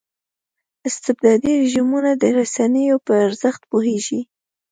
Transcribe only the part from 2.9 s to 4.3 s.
په ارزښت پوهېږي.